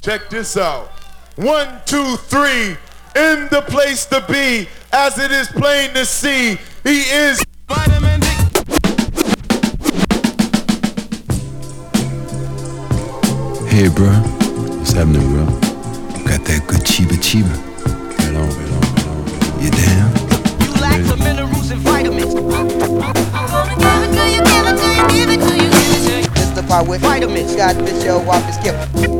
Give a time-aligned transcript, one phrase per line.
[0.00, 0.88] Check this out.
[1.36, 2.74] One, two, three.
[3.16, 8.26] In the place to be, as it is plain to see, he is vitamin D.
[13.68, 14.08] Hey, bro.
[14.78, 15.44] What's happening, bro?
[16.24, 17.54] Got that good chiba chiba.
[18.16, 19.62] Right on, right on, right on.
[19.62, 20.08] You down?
[20.64, 22.34] You lack the minerals and vitamins.
[26.38, 27.54] It's the part with vitamins.
[27.54, 29.19] God, this your walk is given.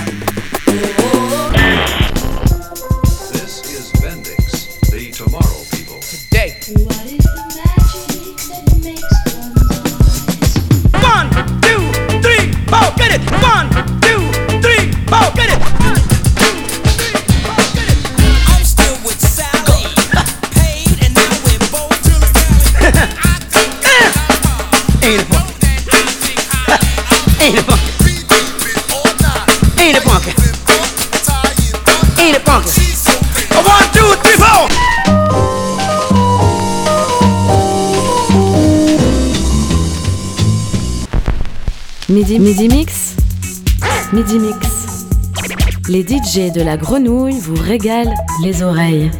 [46.31, 49.11] DJ de la grenouille vous régalent les oreilles.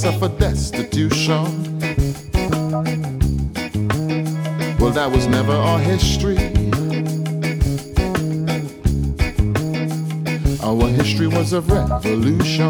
[0.00, 1.44] Suffered destitution.
[4.78, 6.38] Well, that was never our history.
[10.62, 12.69] Our history was of revolution.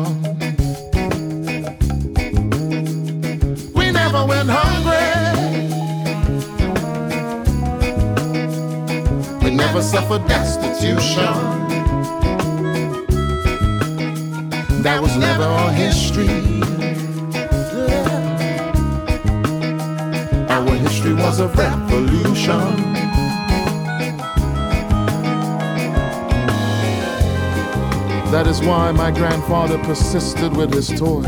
[28.70, 31.22] Why my grandfather persisted with his toy.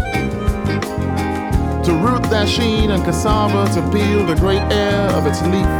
[1.86, 5.72] To root that sheen and cassava, to peel the great air of its leaf.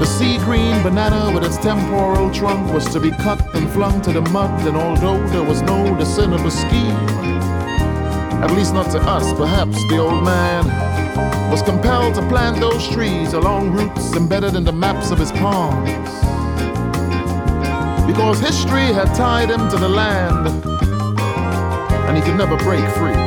[0.00, 4.12] The sea green banana with its temporal trunk was to be cut and flung to
[4.12, 7.02] the mud, and although there was no discernible scheme,
[8.42, 10.64] at least not to us, perhaps the old man
[11.50, 15.90] was compelled to plant those trees along roots embedded in the maps of his palms.
[18.12, 20.46] Because history had tied him to the land,
[22.06, 23.21] and he could never break free.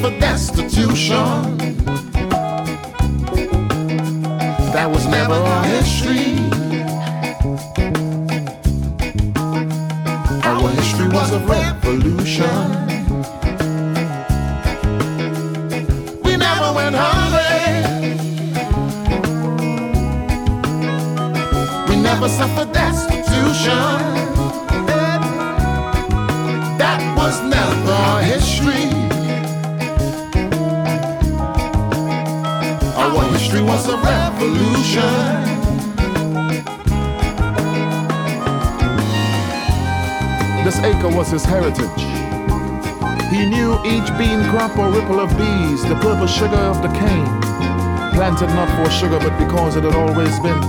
[0.00, 1.77] Suffered destitution.
[48.38, 50.60] Not for sugar, but because it had always been.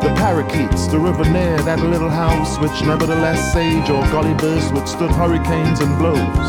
[0.00, 5.10] The parakeets, the river near that little house, which nevertheless sage or gully birds withstood
[5.10, 6.48] hurricanes and blows.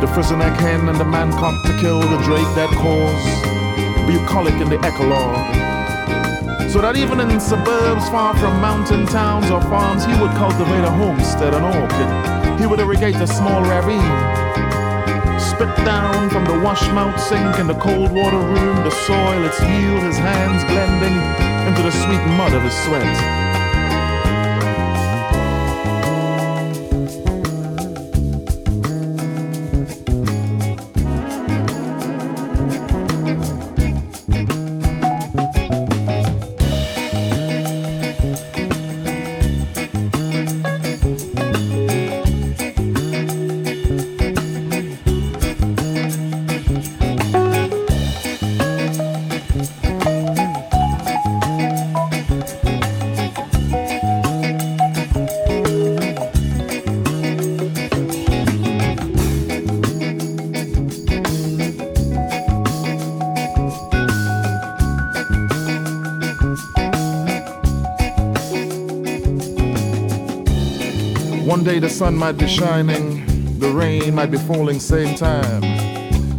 [0.00, 3.24] The frizzleneck hen and the mancock to kill the drake that calls,
[4.04, 6.68] bucolic in the eclogue.
[6.70, 10.90] So that even in suburbs far from mountain towns or farms, he would cultivate a
[10.90, 12.60] homestead, an orchid.
[12.60, 14.63] He would irrigate a small ravine.
[15.54, 20.02] Spit down from the washmouth sink in the cold water room, the soil, its yield,
[20.02, 21.14] his hands blending
[21.68, 23.43] into the sweet mud of his sweat.
[71.64, 75.62] Day the sun might be shining, the rain might be falling same time.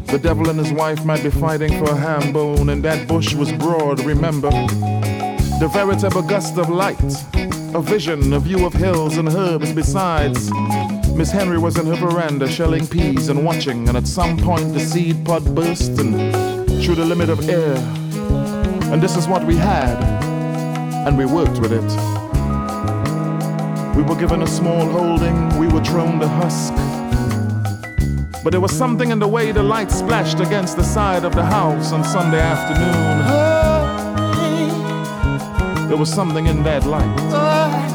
[0.06, 3.34] The devil and his wife might be fighting for a ham bone, and that bush
[3.34, 4.52] was broad, remember.
[4.52, 7.02] The veritable gust of light,
[7.74, 10.52] a vision, a view of hills and herbs besides.
[11.16, 14.80] Miss Henry was in her veranda shelling peas and watching, and at some point the
[14.80, 16.34] seed pod burst and
[16.84, 17.76] through the limit of air.
[18.94, 19.98] And this is what we had,
[21.08, 22.05] and we worked with it.
[23.96, 26.74] We were given a small holding, we were thrown the husk.
[28.44, 31.44] But there was something in the way the light splashed against the side of the
[31.44, 33.22] house on Sunday afternoon.
[33.28, 33.56] Oh.
[35.88, 37.16] There was something in that light.
[37.32, 37.95] Oh.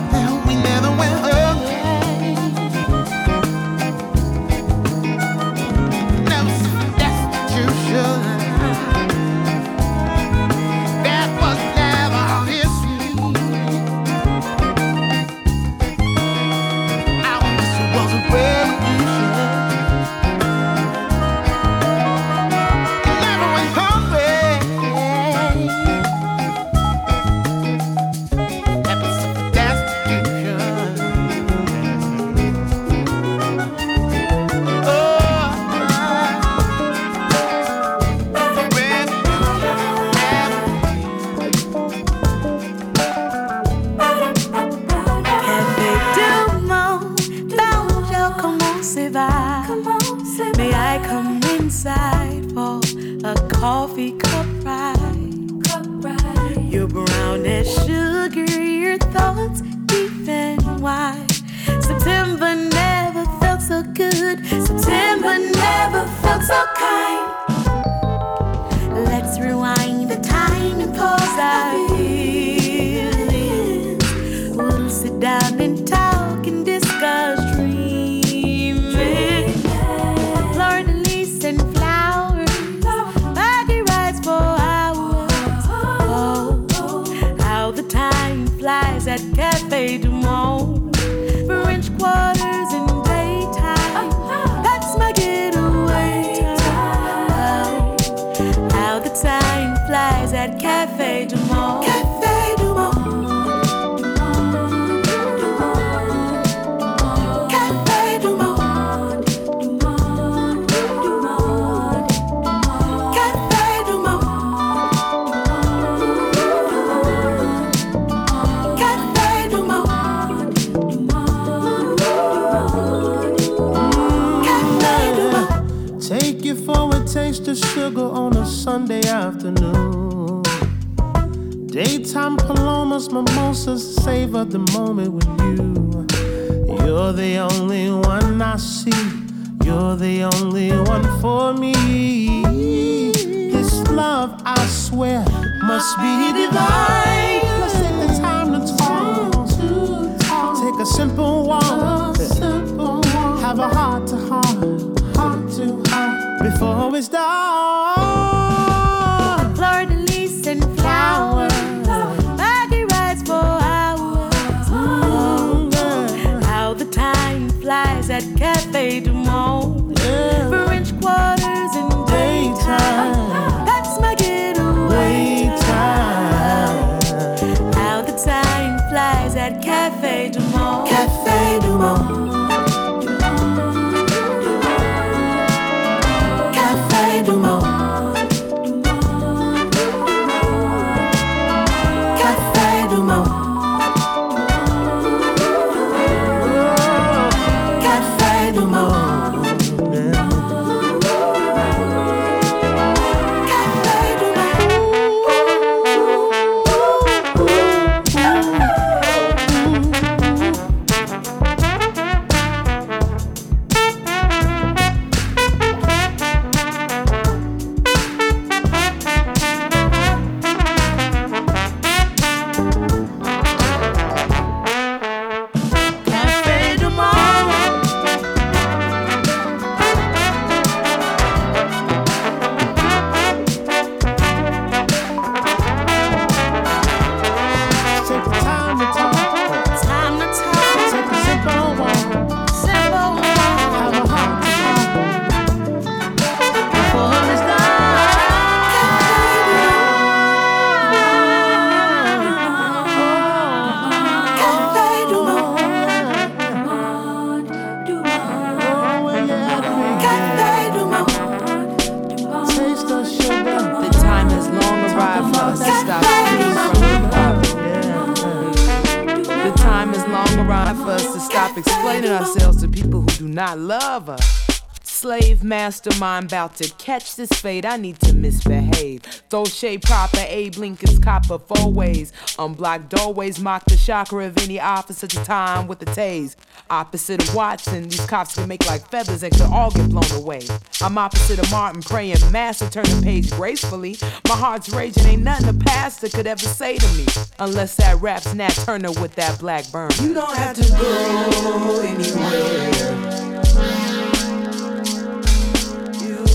[277.21, 279.03] is I need to misbehave.
[279.29, 282.13] Throw shade proper, Abe Lincoln's copper four ways.
[282.39, 286.37] Unblock doorways, mock the chakra of any officer to time with the tase.
[286.71, 290.43] Opposite of Watson, these cops can make like feathers and could all get blown away.
[290.81, 293.97] I'm opposite of Martin, praying master, turn the page gracefully.
[294.29, 297.07] My heart's raging, ain't nothing a pastor could ever say to me.
[297.39, 299.91] Unless that rap's Nat Turner with that black burn.
[300.01, 303.40] You don't have to go anywhere.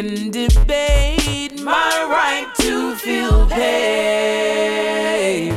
[0.00, 5.52] and debate my right to feel pain.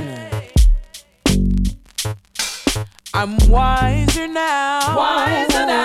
[3.13, 4.97] I'm wiser now.
[4.97, 5.81] Wiser now.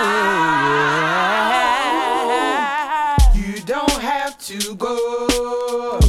[3.32, 6.00] You don't have to go.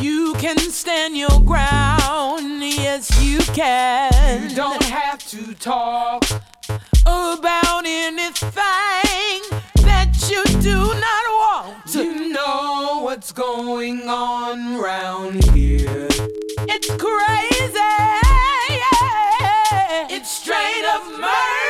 [0.00, 2.62] You can stand your ground.
[2.62, 4.48] Yes, you can.
[4.48, 6.24] You don't have to talk
[7.04, 9.03] about anything
[10.64, 16.08] do not want to you know what's going on round here.
[16.66, 17.74] It's crazy.
[20.08, 21.63] It's straight up murder.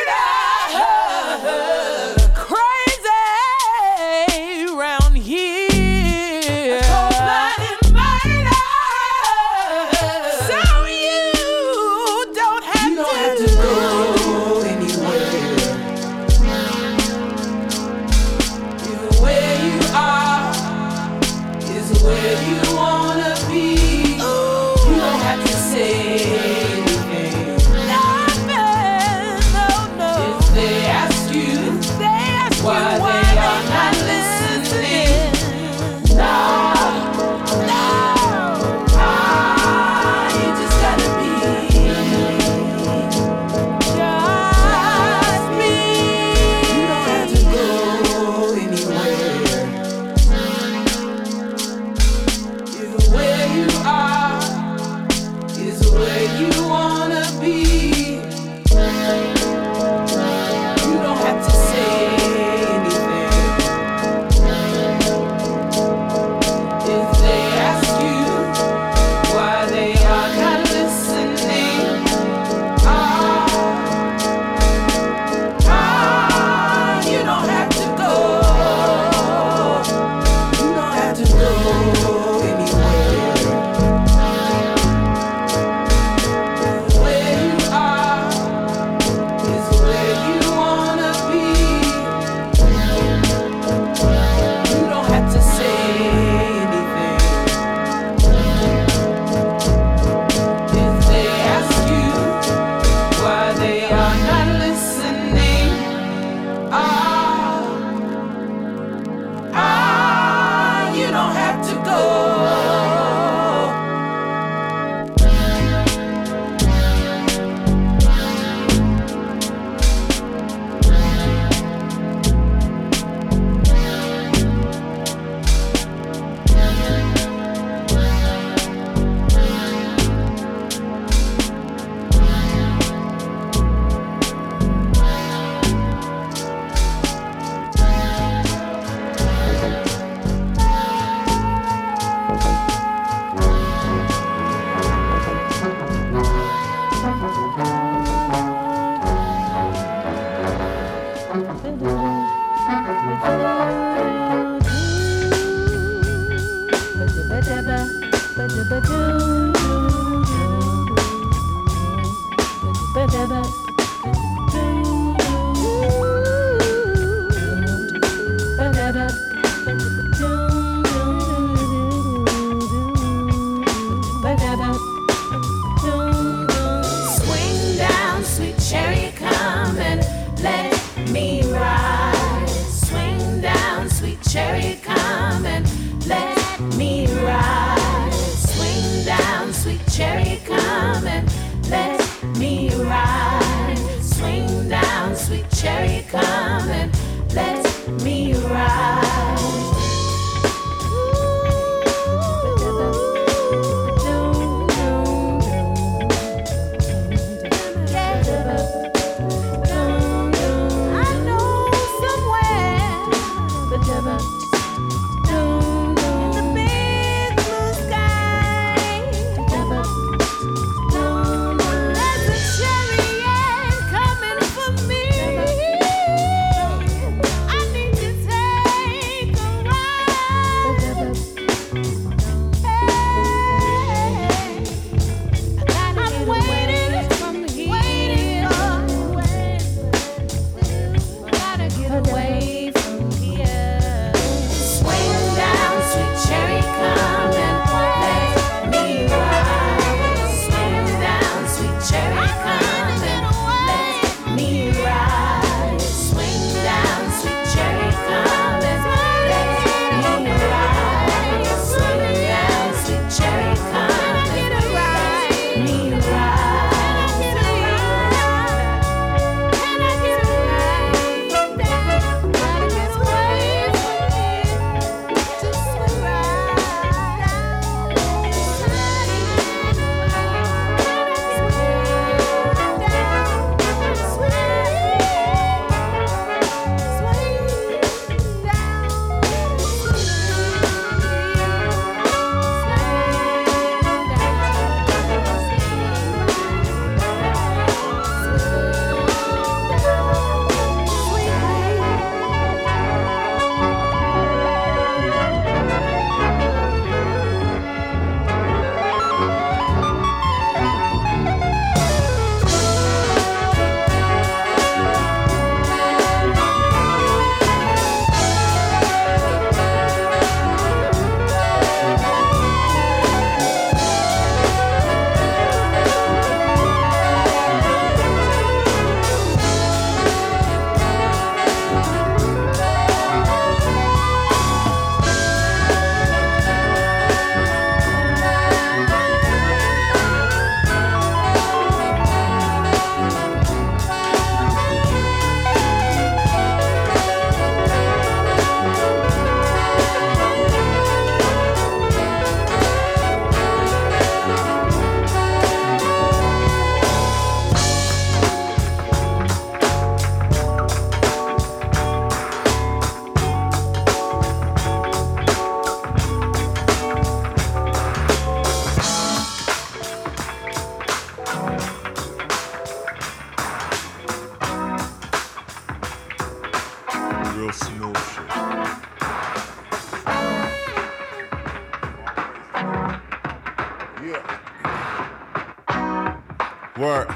[386.76, 387.06] Word.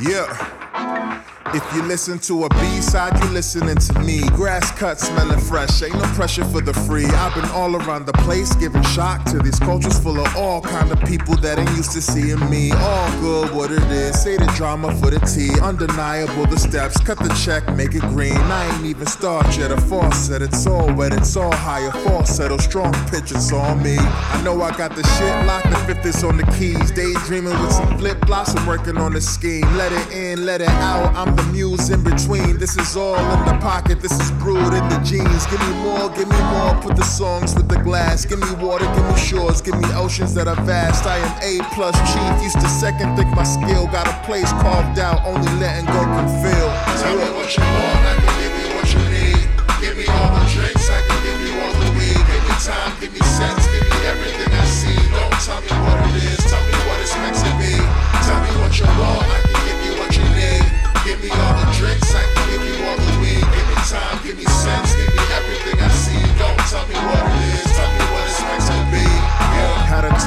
[0.00, 1.28] Yeah.
[1.54, 4.22] If you listen to a B-side, you listening to me.
[4.30, 5.82] Grass cut, smelling fresh.
[5.82, 7.04] Ain't no pressure for the free.
[7.04, 10.90] I've been all around the place, giving shock to these cultures full of all kind
[10.90, 12.72] of people that ain't used to seeing me.
[12.72, 14.22] All good, what it is.
[14.22, 15.60] Say the drama for the T.
[15.60, 16.98] Undeniable the steps.
[16.98, 18.32] Cut the check, make it green.
[18.32, 19.72] I ain't even start yet.
[19.72, 21.90] A faucet, it's all wet, it's all higher.
[21.90, 23.98] Falsetto, strong pitch, it's on me.
[23.98, 25.68] I know I got the shit locked.
[25.68, 26.90] The fifth is on the keys.
[26.92, 28.54] Daydreaming with some flip flops.
[28.56, 29.68] I'm working on the scheme.
[29.76, 31.14] Let it in, let it out.
[31.14, 32.58] I'm the muse in between.
[32.58, 34.00] This is all in the pocket.
[34.00, 35.46] This is brewed in the jeans.
[35.46, 36.74] Give me more, give me more.
[36.82, 38.24] Put the songs with the glass.
[38.24, 41.06] Give me water, give me shores, give me oceans that are vast.
[41.06, 42.42] I am A plus chief.
[42.42, 43.86] Used to second think my skill.
[43.86, 45.24] Got a place carved out.
[45.26, 46.68] Only letting go can feel.
[47.00, 48.02] Tell me what you want.
[48.06, 49.44] I can give you what you need.
[49.82, 50.86] Give me all the drinks.
[50.88, 52.22] I can give you all the weed.
[52.30, 54.94] Give me time, give me sense, give me everything I see.
[55.10, 56.38] Don't tell me what it is.
[56.46, 57.74] Tell me what it's meant to be.
[58.22, 59.31] Tell me what you want.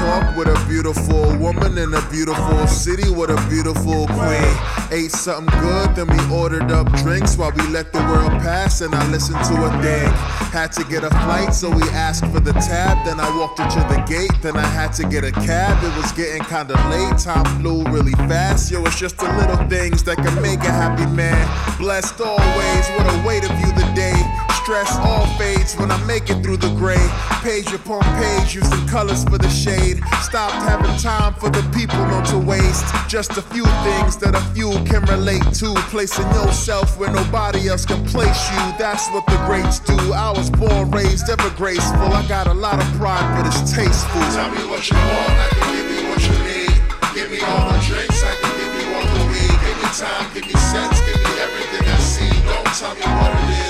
[0.06, 4.54] Talk with a beautiful woman in a beautiful city with a beautiful queen.
[4.92, 8.94] Ate something good, then we ordered up drinks while we let the world pass and
[8.94, 10.08] I listened to a thing.
[10.54, 13.04] Had to get a flight, so we asked for the tab.
[13.04, 15.82] Then I walked her to the gate, then I had to get a cab.
[15.82, 18.70] It was getting kinda late, time flew really fast.
[18.70, 21.44] Yo, it's just the little things that can make a happy man.
[21.78, 24.25] Blessed always, what a way to view the day.
[24.66, 27.06] Stress all fades when I make it through the gray.
[27.46, 30.02] Page upon page, using colors for the shade.
[30.22, 32.82] Stopped having time for the people, not to waste.
[33.06, 35.70] Just a few things that a few can relate to.
[35.94, 38.58] Placing yourself where nobody else can place you.
[38.76, 39.94] That's what the greats do.
[40.12, 42.10] I was born, raised, ever graceful.
[42.10, 44.20] I got a lot of pride, but it's tasteful.
[44.34, 46.74] Tell me what you want, I can give you what you need.
[47.14, 49.56] Give me all the drinks, I can give you all the weed.
[49.62, 52.34] Give me time, give me sense, give me everything I see.
[52.50, 53.65] Don't tell me what it is,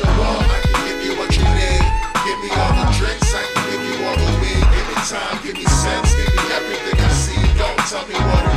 [0.00, 1.84] I can give you what you need.
[2.24, 4.64] Give me all the drinks, I can give you all the weed.
[4.72, 7.58] Give me time, give me sense, give me everything I see.
[7.58, 8.51] Don't tell me what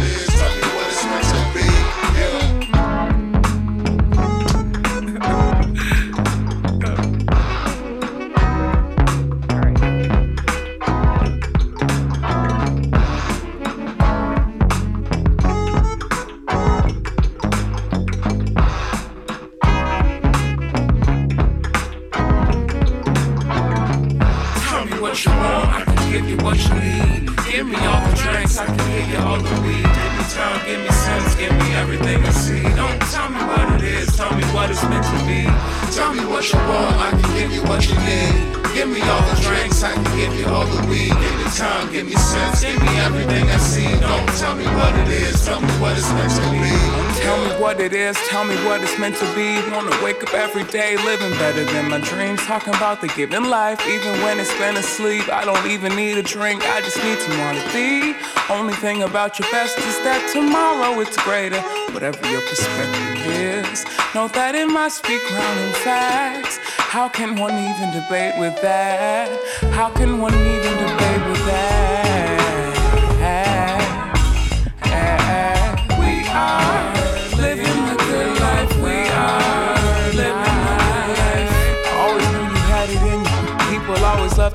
[47.85, 49.61] it is, tell me what it's meant to be.
[49.69, 52.41] Wanna wake up every day living better than my dreams.
[52.41, 55.29] Talking about the given life, even when it's been asleep.
[55.29, 58.15] I don't even need a drink, I just need to want to be.
[58.49, 61.61] Only thing about your best is that tomorrow it's greater.
[61.93, 66.57] Whatever your perspective is, know that it must be grounded in facts.
[66.77, 69.29] How can one even debate with that?
[69.73, 72.04] How can one even debate with that?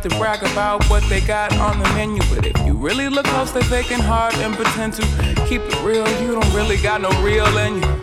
[0.00, 3.26] Love to brag about what they got on the menu, but if you really look
[3.26, 5.02] close, they're faking hard and pretend to
[5.46, 6.06] keep it real.
[6.22, 8.02] You don't really got no real in you.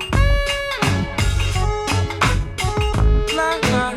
[3.36, 3.97] La, la,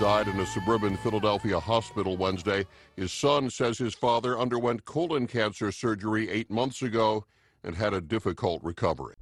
[0.00, 2.66] Died in a suburban Philadelphia hospital Wednesday.
[2.96, 7.24] His son says his father underwent colon cancer surgery eight months ago
[7.62, 9.14] and had a difficult recovery.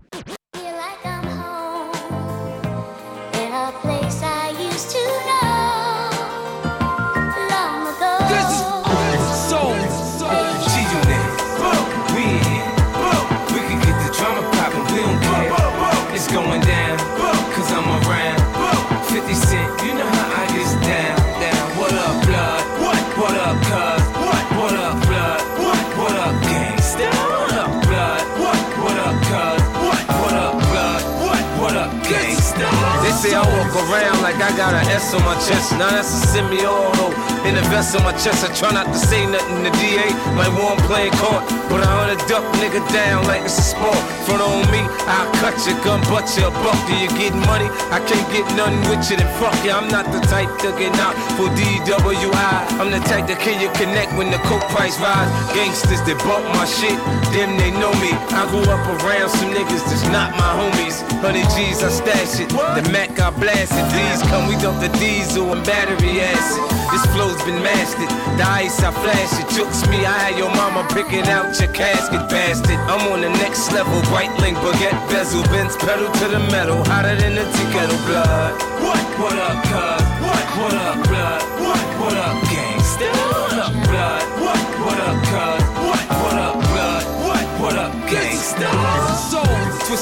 [33.93, 35.73] Around like I got an S on my chest.
[35.73, 37.13] Now that's a semi-auto.
[37.45, 40.09] In the vest on my chest, I try not to say nothing to DA.
[40.39, 43.99] Like one playing court, but I wanna duck nigga down like it's a sport.
[44.25, 46.79] Front on me, I'll cut your gun, butt you a buck.
[46.87, 47.69] Do you get money?
[47.91, 49.73] I can't get nothing with you, then fuck you.
[49.75, 52.55] I'm not the type to get out for DWI.
[52.79, 55.29] I'm the type that can you connect when the coke price rise.
[55.53, 56.97] Gangsters that bump my shit,
[57.35, 58.15] them they know me.
[58.33, 61.03] I grew up around some niggas that's not my homies.
[61.21, 62.49] 100 G's, I stash it.
[62.55, 63.87] The Mac, I blast it.
[63.91, 66.63] These come, we dump the diesel and battery acid.
[66.93, 68.11] This flow's been mastered.
[68.39, 69.49] The ice, I flash it.
[69.57, 72.79] Jokes me, I had your mama picking out your casket, bastard.
[72.91, 73.97] I'm on the next level.
[74.13, 76.85] White link, baguette bezel, Benz pedal to the metal.
[76.85, 78.53] Hotter than a tea kettle blood.
[78.85, 79.03] What?
[79.19, 80.03] What up, cuz?
[80.21, 80.45] What?
[80.59, 81.43] What up, blood?
[81.61, 81.83] What?
[82.01, 82.42] What up,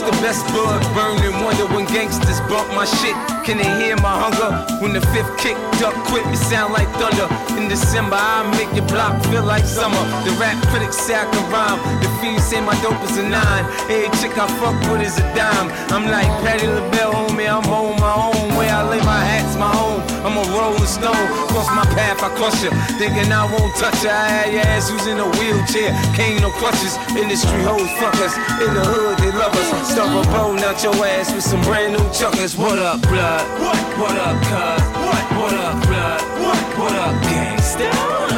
[0.00, 3.14] twist the best bud, burn wonder when gangsters bump my shit.
[3.44, 4.50] Can they hear my hunger?
[4.80, 7.28] When the fifth kick duck quick, it sound like thunder.
[7.60, 10.02] In December, I make your block feel like summer.
[10.24, 11.80] The rap critics say I can rhyme.
[12.02, 13.64] The fiends say my dope is a nine.
[13.90, 15.68] Every chick I fuck with is a dime.
[15.90, 17.48] I'm like Patti LaBelle, homie.
[17.48, 18.49] I'm on my own.
[18.70, 20.00] I lay my hats, my home.
[20.22, 21.26] I'm a rolling stone.
[21.50, 22.70] Cross my path, I crush you.
[23.02, 24.10] Thinking I won't touch you.
[24.10, 25.90] I had your ass who's in a wheelchair.
[26.14, 26.94] Cane no crutches.
[27.18, 28.34] Industry hoes fuck us.
[28.62, 29.90] In the hood, they love us.
[29.90, 32.56] Stuff a bone out your ass with some brand new chuckers.
[32.56, 33.42] What up, blood?
[33.58, 33.78] What?
[33.98, 34.82] What up, cuz?
[35.02, 35.24] What?
[35.34, 36.20] What up, blood?
[36.38, 36.60] What?
[36.78, 38.29] What up, gangsta?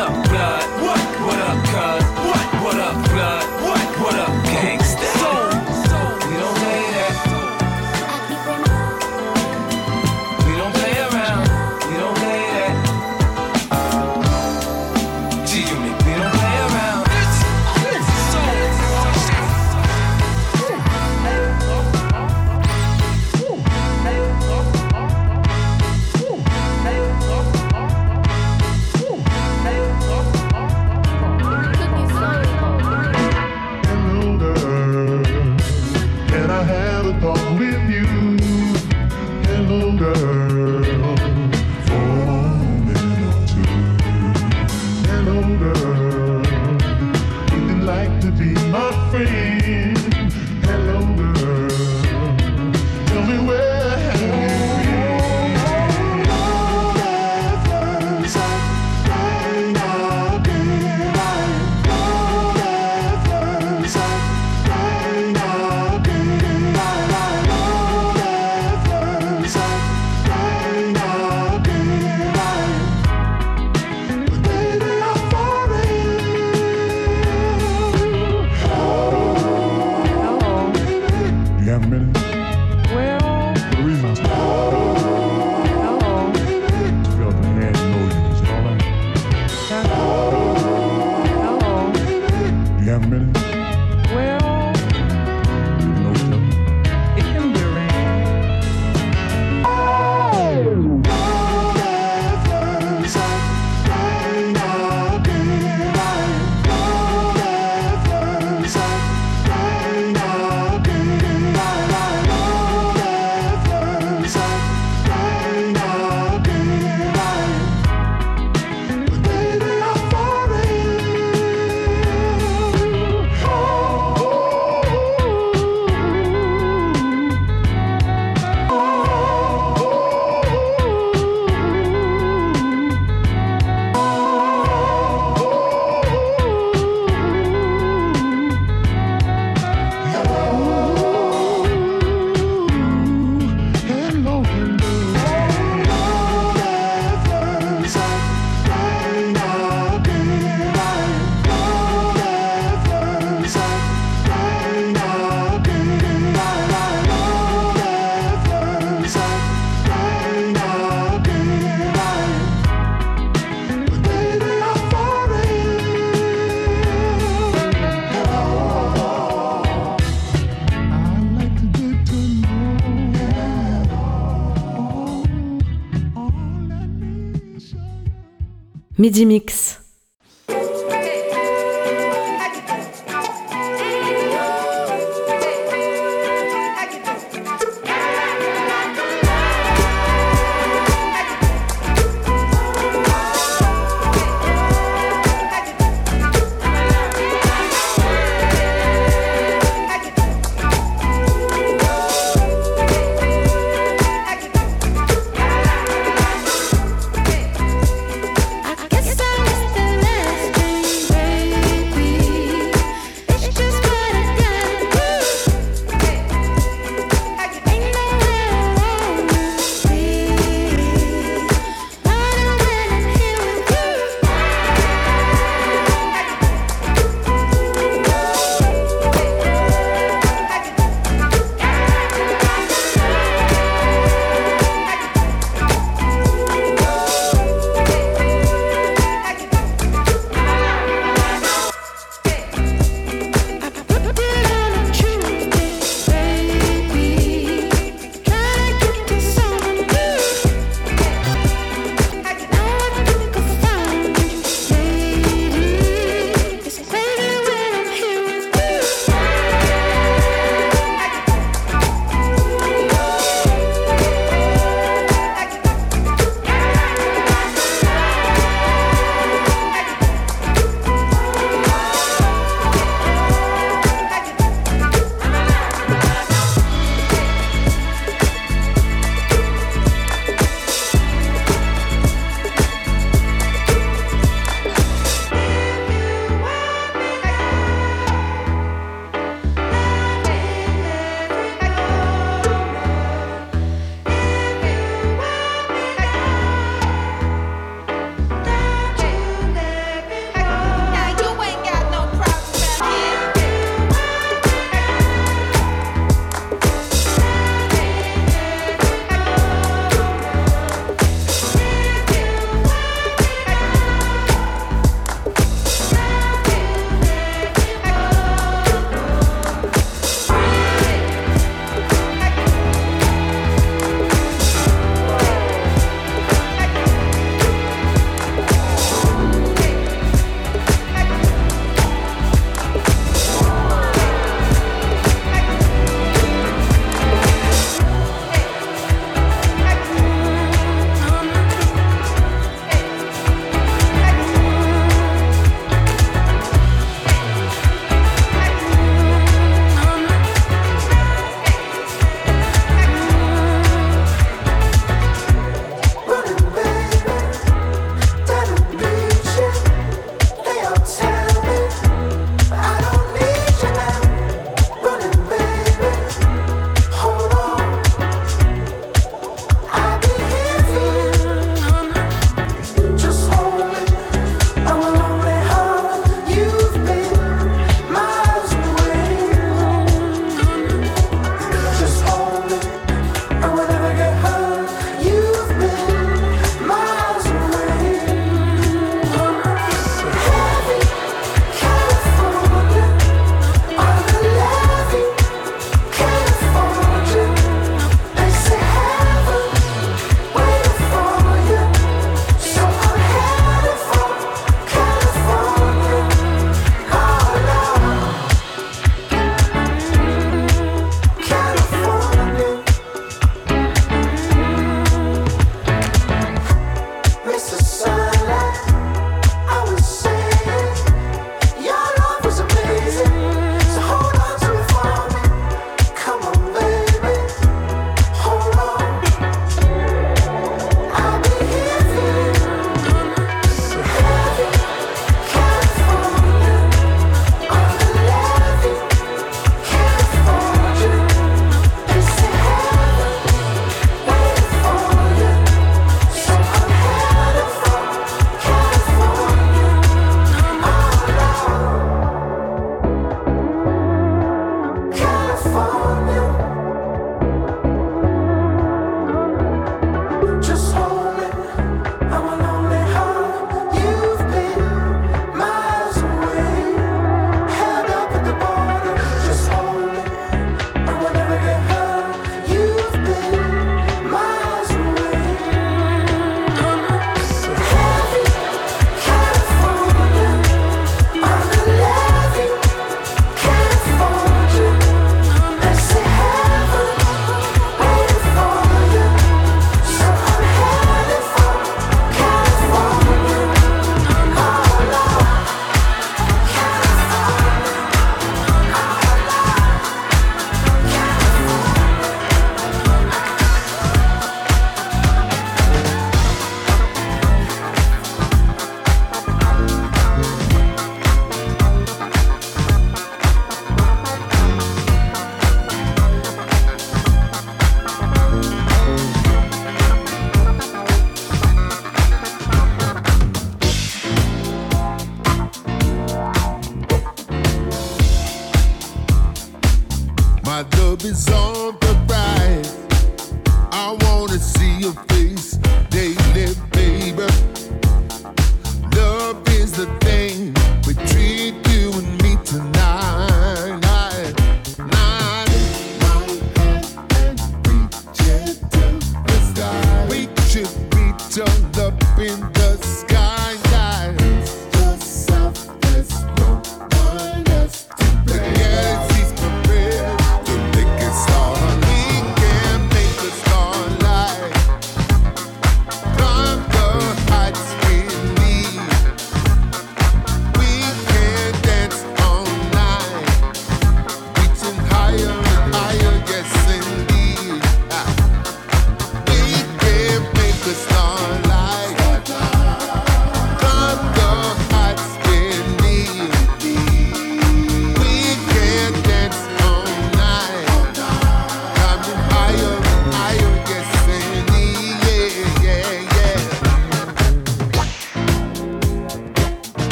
[178.98, 179.81] Midi Mix.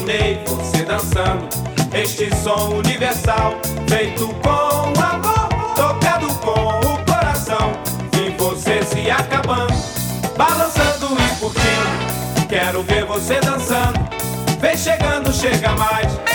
[0.00, 1.46] Imaginei você dançando
[1.92, 3.54] este som universal,
[3.86, 7.72] feito com amor, tocado com o coração.
[8.12, 9.74] Vi você se acabando,
[10.38, 12.46] balançando e curtindo.
[12.48, 14.00] Quero ver você dançando,
[14.58, 16.29] vem chegando, chega mais.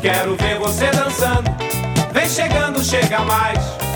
[0.00, 1.50] Quero ver você dançando.
[2.12, 3.89] Vem chegando, chega mais.